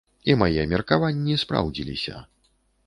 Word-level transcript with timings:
І 0.29 0.35
мае 0.43 0.63
меркаванні 0.71 1.39
спраўдзіліся. 1.43 2.27